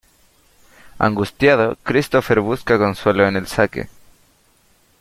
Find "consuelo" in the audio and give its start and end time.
2.79-3.27